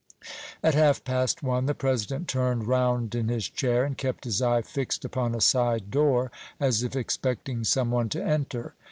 At 0.63 0.73
half 0.73 1.03
past 1.03 1.43
one 1.43 1.67
the 1.67 1.75
President 1.75 2.27
turned 2.27 2.65
round 2.67 3.13
in 3.13 3.27
his 3.27 3.47
chair, 3.47 3.85
and 3.85 3.95
kept 3.95 4.23
his 4.23 4.41
eye 4.41 4.63
fixed 4.63 5.05
upon 5.05 5.35
a 5.35 5.41
side 5.41 5.91
door, 5.91 6.31
as 6.59 6.81
if 6.81 6.95
expecting 6.95 7.63
some 7.63 7.91
one 7.91 8.09
to 8.09 8.23
enter. 8.25 8.73